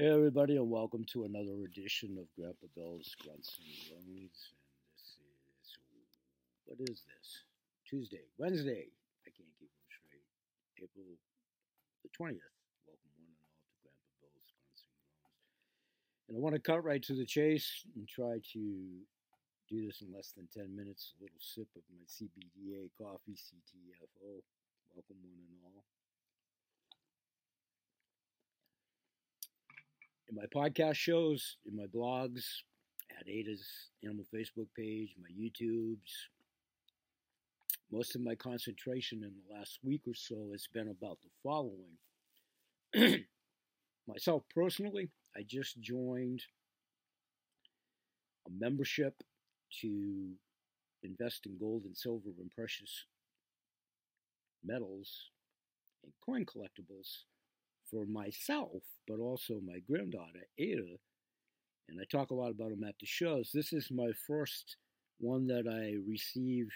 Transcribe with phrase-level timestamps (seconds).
[0.00, 4.08] Hey, everybody, and welcome to another edition of Grandpa Bill's Grunts and Groans.
[4.08, 5.28] And
[5.60, 6.16] this is,
[6.64, 7.44] what is this?
[7.84, 8.88] Tuesday, Wednesday.
[8.88, 10.24] I can't keep them straight.
[10.80, 11.04] April
[12.00, 12.40] the 20th.
[12.88, 16.32] Welcome, one and all, to Grandpa Bill's Grunts and Groans.
[16.32, 18.64] And I want to cut right to the chase and try to
[19.68, 21.12] do this in less than 10 minutes.
[21.20, 24.40] A little sip of my CBDA coffee, CTFO.
[24.96, 25.84] Welcome, one and all.
[30.30, 32.44] In my podcast shows, in my blogs,
[33.18, 33.66] at Ada's
[34.04, 35.96] Animal Facebook page, my YouTubes.
[37.92, 41.98] Most of my concentration in the last week or so has been about the following.
[44.08, 46.42] Myself personally, I just joined
[48.46, 49.14] a membership
[49.82, 50.30] to
[51.02, 53.06] invest in gold and silver and precious
[54.64, 55.30] metals
[56.04, 57.24] and coin collectibles
[57.90, 60.96] for myself, but also my granddaughter, Ada.
[61.88, 63.50] And I talk a lot about them at the shows.
[63.52, 64.76] This is my first
[65.18, 66.72] one that I received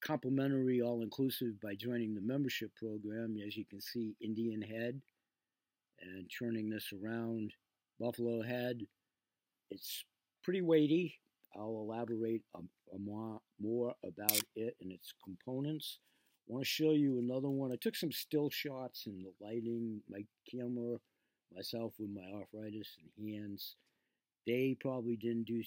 [0.00, 3.36] complimentary, all inclusive, by joining the membership program.
[3.46, 5.00] As you can see, Indian Head
[6.00, 7.52] and turning this around,
[7.98, 8.86] Buffalo Head.
[9.70, 10.04] It's
[10.42, 11.14] pretty weighty.
[11.56, 12.60] I'll elaborate a,
[12.94, 15.98] a more, more about it and its components.
[16.48, 17.72] I want to show you another one.
[17.72, 20.98] I took some still shots in the lighting, my camera,
[21.54, 23.74] myself with my arthritis and hands.
[24.46, 25.62] They probably didn't do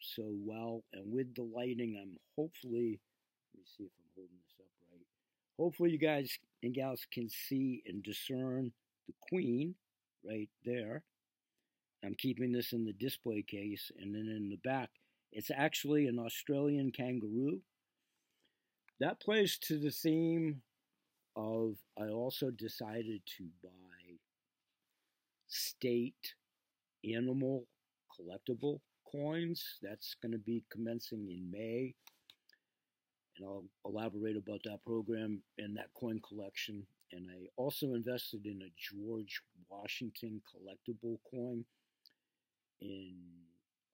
[0.00, 0.84] so well.
[0.92, 3.00] And with the lighting, I'm hopefully,
[3.52, 5.06] let me see if I'm holding this up right.
[5.58, 8.70] Hopefully, you guys and gals can see and discern
[9.08, 9.74] the queen
[10.24, 11.02] right there.
[12.04, 13.90] I'm keeping this in the display case.
[14.00, 14.90] And then in the back,
[15.32, 17.60] it's actually an Australian kangaroo
[19.02, 20.62] that plays to the theme
[21.34, 24.18] of I also decided to buy
[25.48, 26.34] state
[27.04, 27.64] animal
[28.14, 28.78] collectible
[29.10, 29.78] coins.
[29.82, 31.94] That's going to be commencing in May.
[33.36, 36.86] And I'll elaborate about that program and that coin collection.
[37.10, 41.64] And I also invested in a George Washington collectible coin
[42.80, 43.16] in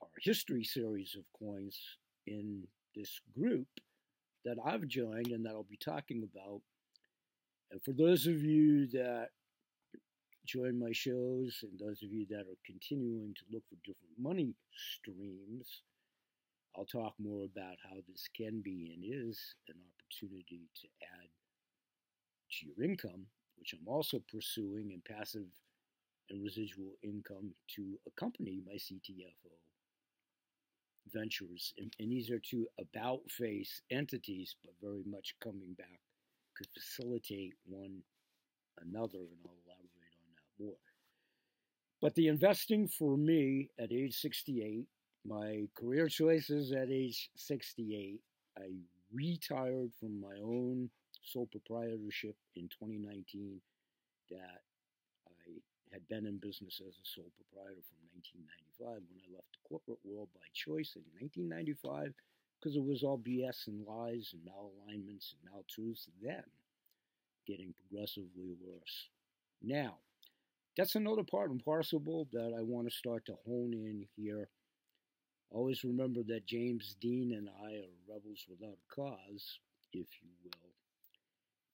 [0.03, 1.81] our history series of coins
[2.27, 3.69] in this group
[4.45, 6.61] that I've joined and that I'll be talking about.
[7.71, 9.29] And for those of you that
[10.47, 14.55] join my shows and those of you that are continuing to look for different money
[14.75, 15.83] streams,
[16.77, 19.39] I'll talk more about how this can be and is
[19.69, 21.29] an opportunity to add
[22.51, 23.27] to your income,
[23.59, 25.47] which I'm also pursuing in passive
[26.31, 29.58] and residual income to accompany my CTFO
[31.13, 31.75] ventures.
[31.79, 36.01] And, and these are two about face entities, but very much coming back
[36.57, 38.03] to facilitate one
[38.81, 40.75] another, and I'll elaborate on that more.
[42.01, 44.87] But the investing for me at age 68,
[45.25, 48.21] my career choices at age 68,
[48.59, 48.63] I
[49.13, 50.91] retired from my own
[51.23, 53.61] sole proprietorship in 2019
[54.31, 54.61] that
[55.93, 60.03] had been in business as a sole proprietor from 1995 when I left the corporate
[60.05, 62.15] world by choice in 1995
[62.59, 66.45] because it was all BS and lies and malalignments and maltruths then
[67.47, 69.09] getting progressively worse.
[69.63, 69.99] Now,
[70.77, 71.99] that's another part and parcel
[72.33, 74.49] that I want to start to hone in here.
[75.51, 79.59] Always remember that James Dean and I are rebels without a cause,
[79.93, 80.68] if you will.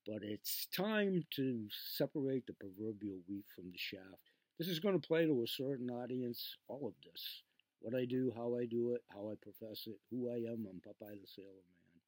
[0.07, 4.19] But it's time to separate the proverbial wheat from the chaff.
[4.59, 7.43] This is going to play to a certain audience, all of this.
[7.81, 10.67] What I do, how I do it, how I profess it, who I am.
[10.69, 12.01] I'm Popeye the Sailor Man.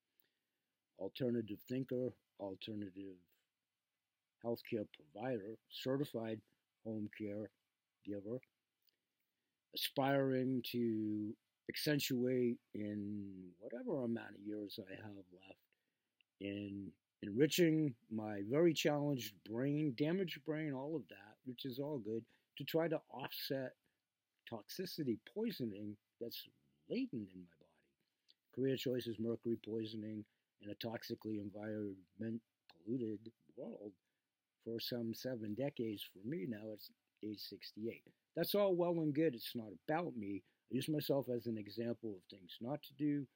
[0.99, 3.17] Alternative thinker, alternative
[4.45, 6.41] healthcare provider, certified
[6.85, 7.51] home care
[8.05, 8.41] giver,
[9.75, 11.35] aspiring to
[11.69, 15.59] accentuate in whatever amount of years I have left
[16.41, 22.25] in enriching my very challenged brain, damaged brain, all of that, which is all good,
[22.59, 23.73] to try to offset
[24.50, 26.44] toxicity, poisoning that's
[26.88, 27.73] latent in my body.
[28.55, 30.25] Career choices, mercury poisoning
[30.62, 32.41] in a toxically environment
[32.85, 33.93] polluted world
[34.64, 36.05] for some seven decades.
[36.12, 36.91] For me now, it's
[37.25, 38.02] age 68.
[38.37, 39.35] That's all well and good.
[39.35, 40.43] It's not about me.
[40.70, 43.26] I use myself as an example of things not to do,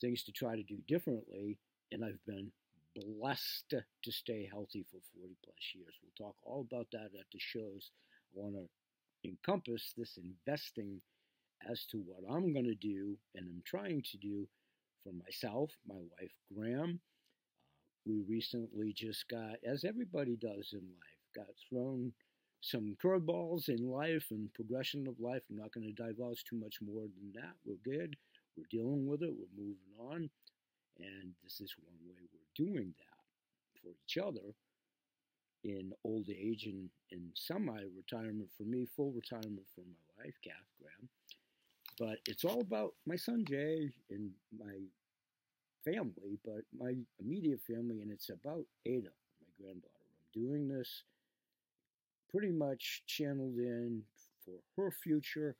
[0.00, 1.58] things to try to do differently,
[1.92, 2.52] and I've been
[2.94, 5.94] blessed to stay healthy for 40 plus years.
[6.02, 7.90] We'll talk all about that at the shows.
[8.34, 11.00] I want to encompass this investing
[11.70, 14.48] as to what I'm going to do and I'm trying to do
[15.04, 17.00] for myself, my wife Graham.
[17.00, 17.10] Uh,
[18.06, 22.12] we recently just got, as everybody does in life, got thrown
[22.62, 25.42] some curveballs in life and progression of life.
[25.50, 27.54] I'm not going to divulge too much more than that.
[27.64, 28.16] We're good.
[28.56, 29.30] We're dealing with it.
[29.30, 30.30] We're moving on.
[30.98, 34.54] And this is one way we're doing that for each other
[35.64, 40.54] in old age and in semi retirement for me, full retirement for my wife, Kath
[40.80, 41.08] Graham.
[41.98, 44.78] But it's all about my son Jay and my
[45.84, 49.10] family, but my immediate family, and it's about Ada,
[49.40, 49.88] my granddaughter.
[50.08, 51.02] I'm doing this
[52.30, 54.02] pretty much channeled in
[54.44, 55.56] for her future,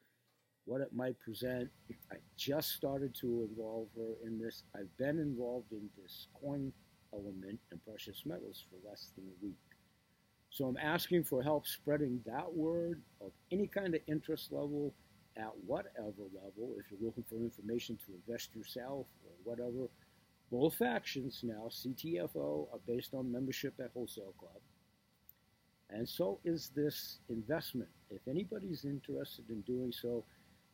[0.71, 1.69] what it might present.
[2.13, 4.63] I just started to involve her in this.
[4.77, 6.73] I've been involved in this coin
[7.13, 9.57] element and precious metals for less than a week.
[10.49, 14.95] So I'm asking for help spreading that word of any kind of interest level
[15.37, 16.77] at whatever level.
[16.79, 19.89] If you're looking for information to invest yourself or whatever,
[20.53, 24.61] both factions now, CTFO, are based on membership at Wholesale Club.
[25.93, 27.91] And so is this investment.
[28.09, 30.25] If anybody's interested in doing so,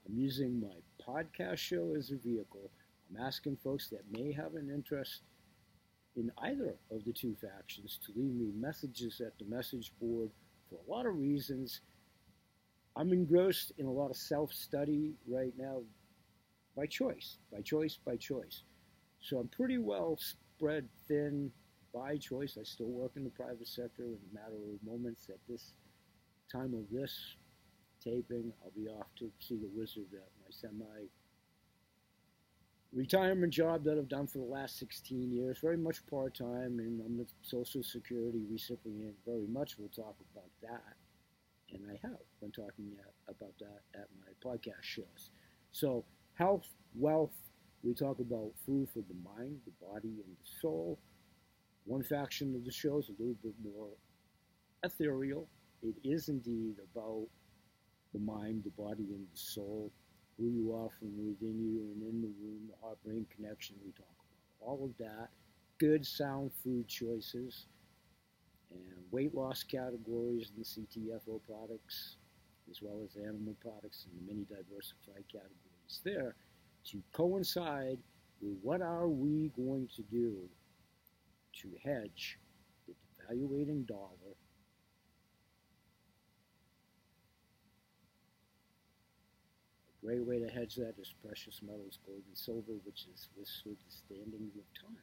[0.07, 2.71] I'm using my podcast show as a vehicle.
[3.11, 5.23] I'm asking folks that may have an interest
[6.17, 10.31] in either of the two factions to leave me messages at the message board
[10.69, 11.81] for a lot of reasons.
[12.97, 15.83] I'm engrossed in a lot of self study right now
[16.77, 18.63] by choice, by choice, by choice.
[19.21, 21.51] So I'm pretty well spread thin
[21.93, 22.57] by choice.
[22.61, 25.29] I still work in the private sector in a matter of moments.
[25.29, 25.73] At this
[26.51, 27.37] time of this
[28.07, 31.09] taping, I'll be off to see the wizard at my semi
[32.93, 37.01] retirement job that I've done for the last 16 years, very much part time, and
[37.01, 39.77] I'm a Social Security recipient very much.
[39.79, 40.95] We'll talk about that,
[41.73, 42.93] and I have been talking
[43.29, 45.31] about that at my podcast shows.
[45.73, 46.05] So,
[46.35, 47.35] health, wealth,
[47.83, 50.99] we talk about food for the mind, the body, and the soul.
[51.85, 53.91] One faction of the show is a little bit more
[54.83, 55.49] ethereal.
[55.83, 57.27] It is indeed about
[58.13, 59.91] the mind, the body, and the soul
[60.39, 63.93] who you are from within you and in the womb, the heart brain connection we
[63.93, 64.69] talk about.
[64.69, 65.29] All of that.
[65.79, 67.67] Good, sound food choices
[68.71, 72.17] and weight loss categories in the CTFO products,
[72.71, 76.35] as well as animal products and the many diversified categories there
[76.85, 77.99] to coincide
[78.41, 80.37] with what are we going to do
[81.53, 82.39] to hedge
[82.87, 82.95] the
[83.35, 84.37] devaluating dollar
[90.07, 93.91] great way to hedge that is precious metals, gold and silver, which is withstood the
[93.91, 94.97] standings of time.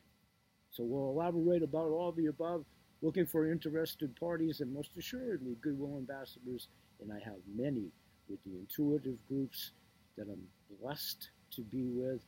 [0.71, 2.63] So we'll elaborate about all the above,
[3.01, 6.69] looking for interested parties and most assuredly goodwill ambassadors,
[7.01, 7.91] and I have many
[8.29, 9.71] with the intuitive groups
[10.17, 10.47] that I'm
[10.79, 12.21] blessed to be with,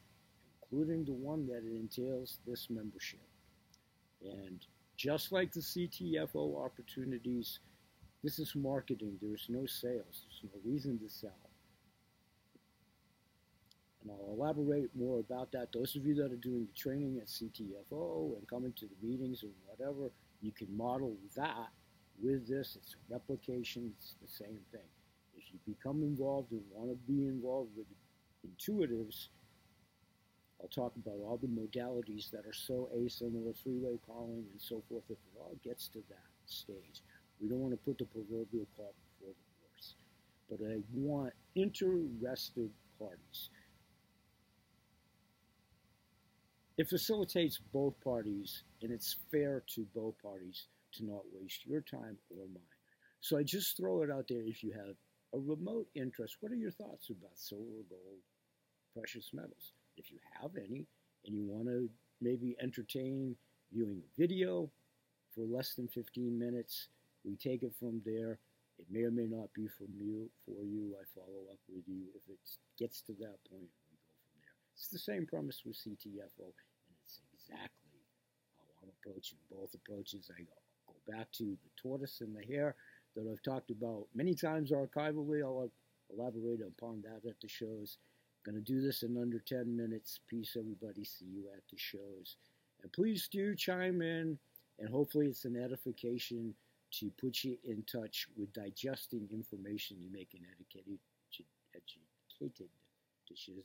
[0.61, 3.25] including the one that entails this membership.
[4.21, 4.59] And
[4.97, 7.59] just like the CTFO opportunities,
[8.21, 9.17] this is marketing.
[9.21, 10.25] There's no sales.
[10.27, 11.44] There's no reason to sell.
[14.05, 15.71] And I'll elaborate more about that.
[15.73, 19.43] Those of you that are doing the training at CTFO and coming to the meetings
[19.43, 20.11] or whatever,
[20.41, 21.69] you can model that
[22.21, 22.77] with this.
[22.79, 24.87] It's a replication, it's the same thing.
[25.35, 27.87] If you become involved and want to be involved with
[28.45, 29.29] intuitives,
[30.61, 35.03] I'll talk about all the modalities that are so asimilar, three-way calling, and so forth.
[35.09, 37.01] If it all gets to that stage,
[37.41, 39.95] we don't want to put the proverbial cart before the horse.
[40.49, 42.69] But I want interested
[42.99, 43.49] parties
[46.77, 52.17] It facilitates both parties, and it's fair to both parties to not waste your time
[52.29, 52.63] or mine.
[53.21, 54.95] So I just throw it out there if you have
[55.33, 56.37] a remote interest.
[56.41, 58.19] What are your thoughts about silver, gold,
[58.93, 59.71] precious metals?
[59.97, 60.85] If you have any,
[61.25, 61.89] and you want to
[62.21, 63.35] maybe entertain
[63.71, 64.69] viewing a video
[65.33, 66.89] for less than 15 minutes,
[67.23, 68.39] we take it from there.
[68.77, 70.95] It may or may not be from you for you.
[70.99, 72.39] I follow up with you if it
[72.77, 73.69] gets to that point.
[74.75, 78.03] It's the same premise with CTFO, and it's exactly
[78.57, 80.29] how I'm approaching both approaches.
[80.29, 80.51] I go,
[81.07, 82.75] back to the tortoise and the hare
[83.15, 85.41] that I've talked about many times archivally.
[85.41, 85.71] I'll
[86.15, 87.97] elaborate upon that at the shows.
[88.45, 90.19] Going to do this in under 10 minutes.
[90.27, 91.03] Peace, everybody.
[91.03, 92.35] See you at the shows.
[92.83, 94.37] And please do chime in,
[94.79, 96.53] and hopefully it's an edification
[96.99, 100.99] to put you in touch with digesting information you make an educated,
[101.73, 102.69] educated
[103.27, 103.63] decision.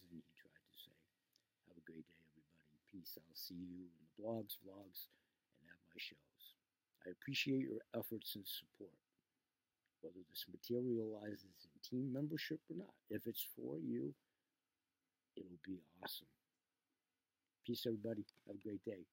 [2.91, 3.17] Peace.
[3.17, 5.07] I'll see you in the blogs, vlogs,
[5.63, 6.43] and at my shows.
[7.07, 8.99] I appreciate your efforts and support,
[10.03, 12.95] whether this materializes in team membership or not.
[13.09, 14.13] If it's for you,
[15.37, 16.27] it'll be awesome.
[17.67, 18.27] Peace, everybody.
[18.47, 19.07] Have a great day.